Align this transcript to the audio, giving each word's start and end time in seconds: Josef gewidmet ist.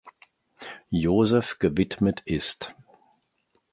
Josef 0.89 1.59
gewidmet 1.59 2.21
ist. 2.25 2.73